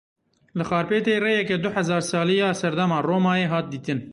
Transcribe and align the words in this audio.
Li 0.57 0.63
Xarpêtê 0.69 1.13
rêyeke 1.25 1.55
du 1.63 1.69
hezar 1.75 2.01
salî 2.11 2.35
ya 2.41 2.49
serdema 2.61 2.99
Romayê 3.09 3.47
hat 3.53 3.65
dîtin. 3.73 3.99